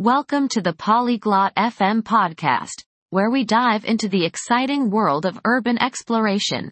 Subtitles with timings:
[0.00, 5.76] Welcome to the Polyglot FM podcast, where we dive into the exciting world of urban
[5.76, 6.70] exploration.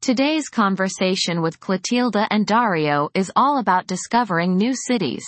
[0.00, 5.24] Today's conversation with Clotilda and Dario is all about discovering new cities.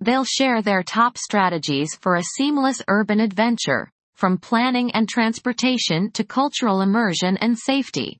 [0.00, 6.24] They'll share their top strategies for a seamless urban adventure, from planning and transportation to
[6.24, 8.18] cultural immersion and safety.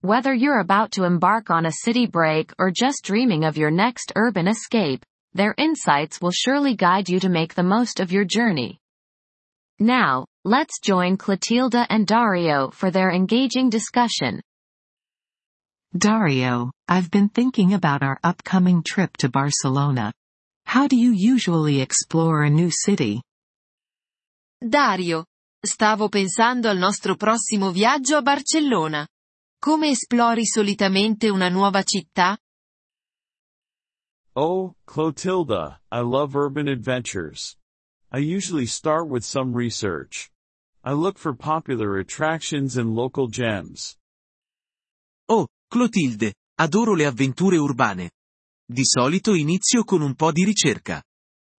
[0.00, 4.10] Whether you're about to embark on a city break or just dreaming of your next
[4.16, 8.78] urban escape, their insights will surely guide you to make the most of your journey.
[9.80, 14.40] Now, let's join Clotilda and Dario for their engaging discussion.
[15.96, 20.12] Dario, I've been thinking about our upcoming trip to Barcelona.
[20.66, 23.20] How do you usually explore a new city?
[24.60, 25.24] Dario,
[25.64, 29.06] stavo pensando al nostro prossimo viaggio a Barcellona.
[29.58, 32.36] Come esplori solitamente una nuova città?
[34.36, 37.56] Oh, Clotilda, I love urban adventures.
[38.10, 40.28] I usually start with some research.
[40.82, 43.96] I look for popular attractions and local gems.
[45.28, 48.10] Oh, Clotilde, adoro le avventure urbane.
[48.66, 51.00] Di solito inizio con un po' di ricerca.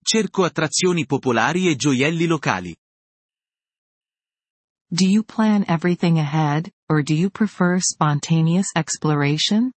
[0.03, 2.75] Cerco attrazioni popolari e gioielli locali.
[4.89, 9.71] Do you plan everything ahead, or do you prefer spontaneous exploration?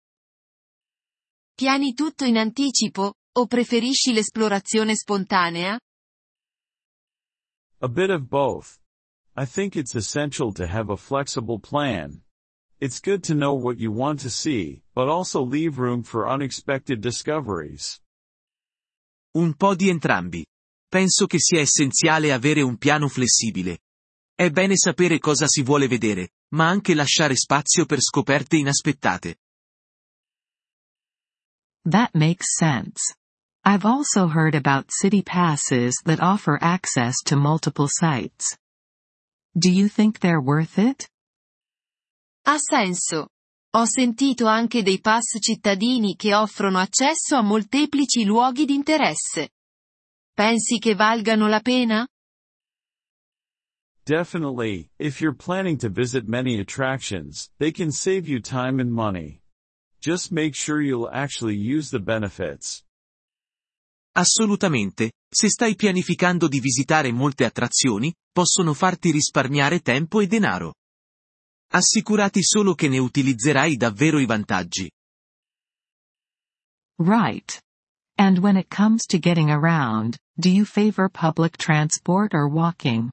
[1.58, 5.80] Piani tutto in anticipo, o preferisci l'esplorazione spontanea?
[7.80, 8.78] A bit of both.
[9.38, 12.22] I think it's essential to have a flexible plan.
[12.80, 17.00] It's good to know what you want to see, but also leave room for unexpected
[17.00, 18.02] discoveries.
[19.38, 20.46] Un po' di entrambi.
[20.90, 23.80] Penso che sia essenziale avere un piano flessibile.
[24.36, 29.38] È bene sapere cosa si vuole vedere, ma anche lasciare spazio per scoperte inaspettate.
[31.86, 33.00] That makes sense.
[33.64, 38.58] I've also heard about city passes that offer access to multiple sites.
[39.58, 41.08] Do you think they're worth it?
[42.46, 43.28] Ha senso.
[43.76, 49.50] Ho sentito anche dei pass cittadini che offrono accesso a molteplici luoghi di interesse.
[50.34, 52.08] Pensi che valgano la pena?
[54.06, 59.42] Definitely, if you're planning to visit many attractions, they can save you time and money.
[60.06, 62.84] Just make sure you'll actually use the benefits.
[64.16, 70.76] Assolutamente, se stai pianificando di visitare molte attrazioni, possono farti risparmiare tempo e denaro.
[71.72, 74.92] Assicurati solo che ne utilizzerai davvero i vantaggi.
[77.00, 77.60] Right.
[78.16, 83.10] And when it comes to getting around, do you favor public transport or walking?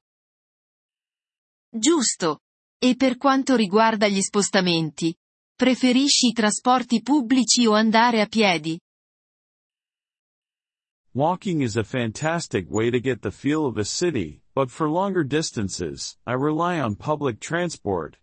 [1.70, 2.40] Giusto.
[2.78, 5.16] E per quanto riguarda gli spostamenti,
[5.62, 8.80] preferisci i trasporti pubblici o andare a piedi?
[11.12, 15.24] Walking is a fantastic way to get the feel of a city, but for longer
[15.24, 18.18] distances, I rely on public transport.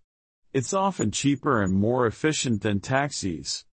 [0.51, 3.63] It's often cheaper and more efficient than taxis.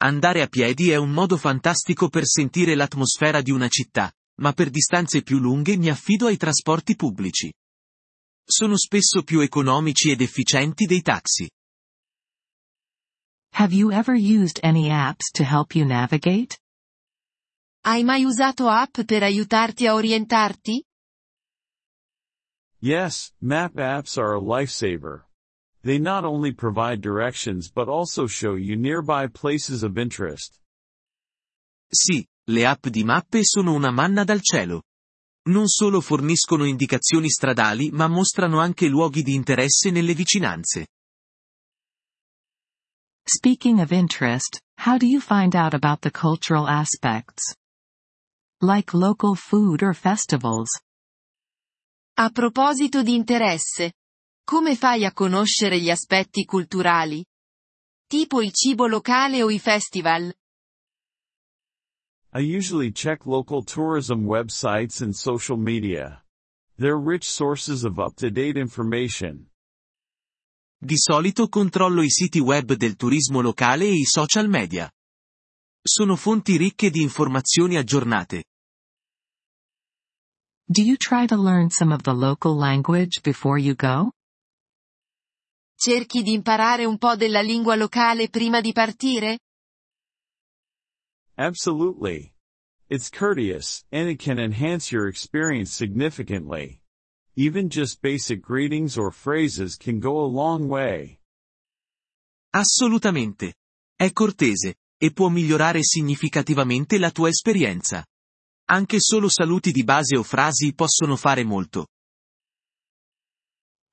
[0.00, 4.68] Andare a piedi è un modo fantastico per sentire l'atmosfera di una città, ma per
[4.68, 7.52] distanze più lunghe mi affido ai trasporti pubblici.
[8.44, 11.48] Sono spesso più economici ed efficienti dei taxi.
[13.54, 16.58] Have you ever used any apps to help you navigate?
[17.84, 20.82] Hai mai usato app per aiutarti a orientarti?
[22.80, 25.26] Yes, map apps are a lifesaver.
[25.82, 30.58] They not only provide directions but also show you nearby places of interest.
[31.88, 34.84] Sì, le app di mappe sono una manna dal cielo.
[35.48, 40.86] Non solo forniscono indicazioni stradali ma mostrano anche luoghi di interesse nelle vicinanze.
[43.28, 47.54] Speaking of interest, how do you find out about the cultural aspects?
[48.60, 50.68] Like local food or festivals?
[52.18, 53.92] A proposito di interesse.
[54.44, 57.24] Come fai a conoscere gli aspetti culturali?
[58.08, 60.32] Tipo il cibo locale o i festival?
[62.34, 66.22] I usually check local tourism websites and social media.
[66.76, 69.51] They're rich sources of up-to-date information.
[70.84, 74.90] Di solito controllo i siti web del turismo locale e i social media.
[75.80, 78.42] Sono fonti ricche di informazioni aggiornate.
[80.66, 84.10] Do you try to learn some of the local language before you go?
[85.76, 89.38] Cerchi di imparare un po' della lingua locale prima di partire?
[91.36, 92.34] Absolutely.
[92.88, 96.81] It's courteous, and it can enhance your experience significantly.
[97.34, 101.18] Even just basic greetings or phrases can go a long way.
[102.52, 103.54] Assolutamente.
[103.96, 108.04] È cortese, e può migliorare significativamente la tua esperienza.
[108.70, 111.86] Anche solo saluti di base o frasi possono fare molto.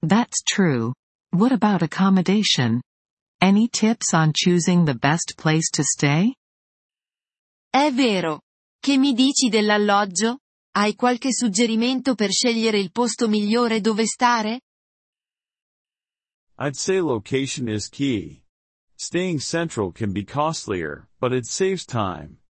[0.06, 0.94] That's true.
[1.32, 2.82] What about accommodation?
[3.40, 6.34] Any tips on choosing the best place to stay?
[7.70, 8.42] È vero.
[8.80, 10.40] Che mi dici dell'alloggio?
[10.72, 14.62] Hai qualche suggerimento per scegliere il posto migliore dove stare?
[16.60, 18.44] I'd say location is key.
[18.96, 22.42] Staying central can be costlier, but it saves time.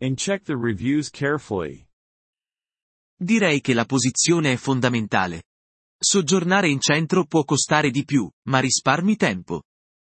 [0.00, 1.86] And check the reviews carefully.
[3.16, 5.44] Direi che la posizione è fondamentale.
[5.96, 9.62] Soggiornare in centro può costare di più, ma risparmi tempo.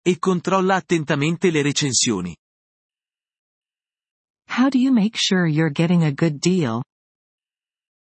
[0.01, 2.35] E controlla attentamente le recensioni.
[4.57, 6.81] How do you make sure you're getting a good deal?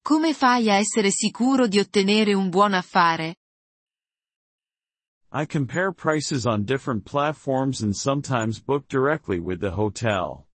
[0.08, 3.36] Come fai a essere sicuro di ottenere un buon affare?
[5.30, 10.46] I compare prices on different platforms and sometimes book directly with the hotel.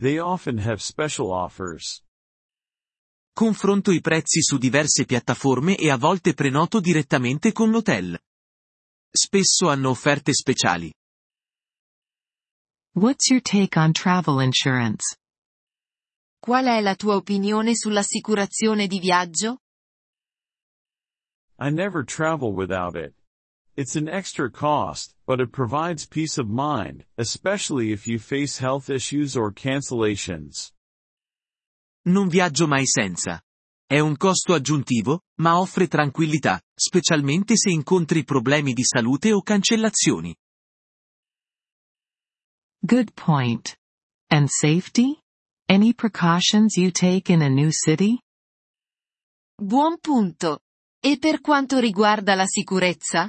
[0.00, 2.02] They often have special offers.
[3.32, 8.18] Confronto i prezzi su diverse piattaforme e a volte prenoto direttamente con l'hotel.
[9.08, 10.92] Spesso hanno offerte speciali.
[12.94, 15.16] What's your take on travel insurance?
[16.46, 19.62] Qual è la tua opinione sull'assicurazione di viaggio?
[21.58, 23.16] I never travel without it.
[23.74, 28.88] It's an extra cost, but it provides peace of mind, especially if you face health
[28.90, 30.72] issues or cancellations.
[32.04, 33.42] Non viaggio mai senza.
[33.84, 40.32] È un costo aggiuntivo, ma offre tranquillità, specialmente se incontri problemi di salute o cancellazioni.
[42.78, 43.76] Good point.
[44.28, 45.18] And safety?
[45.68, 48.20] Any precautions you take in a new city?
[49.60, 50.60] Buon punto.
[51.02, 53.28] E per quanto riguarda la sicurezza?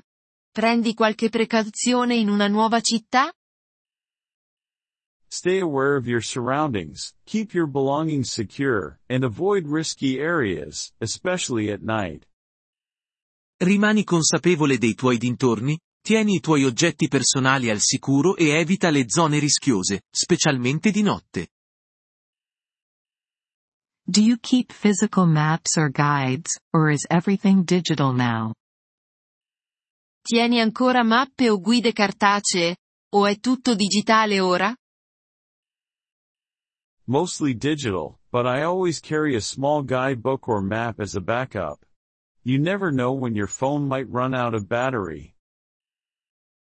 [0.51, 3.33] Prendi qualche precauzione in una nuova città?
[5.29, 11.81] Stay aware of your surroundings, keep your belongings secure, and avoid risky areas, especially at
[11.81, 12.23] night.
[13.63, 19.05] Rimani consapevole dei tuoi dintorni, tieni i tuoi oggetti personali al sicuro e evita le
[19.07, 21.47] zone rischiose, specialmente di notte.
[24.09, 28.53] Do you keep physical maps or guides, or is everything digital now?
[30.25, 32.77] Tieni ancora mappe o guide cartacee?
[33.15, 34.73] O è tutto digitale ora?
[37.09, 41.85] Mostly digital, but I always carry a small guidebook or map as a backup.
[42.43, 45.35] You never know when your phone might run out of battery.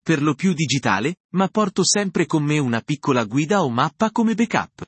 [0.02, 4.34] Per lo più digitale, ma porto sempre con me una piccola guida o mappa come
[4.34, 4.84] backup.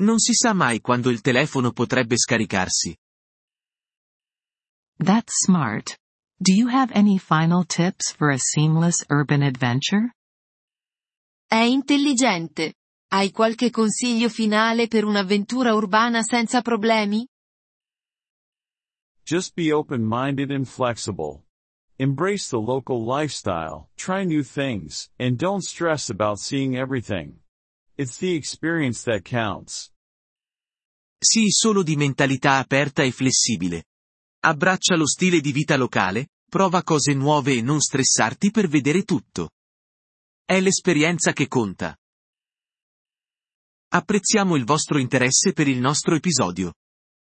[0.00, 2.96] Non si sa mai quando il telefono potrebbe scaricarsi.
[4.98, 5.96] That's smart.
[6.40, 10.14] Do you have any final tips for a seamless urban adventure?
[11.46, 12.74] È intelligente.
[13.12, 17.24] Hai qualche consiglio finale per un'avventura urbana senza problemi?
[19.24, 21.44] Just be open-minded and flexible.
[21.98, 27.43] Embrace the local lifestyle, try new things, and don't stress about seeing everything.
[27.96, 29.88] It's the experience that counts.
[31.16, 33.84] Sii solo di mentalità aperta e flessibile.
[34.40, 39.50] Abbraccia lo stile di vita locale, prova cose nuove e non stressarti per vedere tutto.
[40.44, 41.96] È l'esperienza che conta.
[43.92, 46.74] Apprezziamo il vostro interesse per il nostro episodio.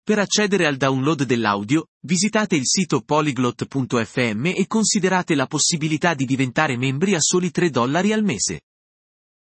[0.02, 6.76] Per accedere al download dell'audio, visitate il sito polyglot.fm e considerate la possibilità di diventare
[6.76, 8.62] membri a soli 3 dollari al mese.